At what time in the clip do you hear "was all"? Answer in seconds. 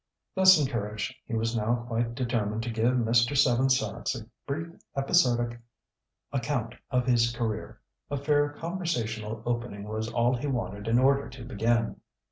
9.83-10.35